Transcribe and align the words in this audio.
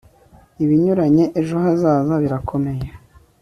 Ibinyuranye 0.63 1.25
ejo 1.39 1.55
hazaza 1.63 2.13
birakomeye 2.23 2.85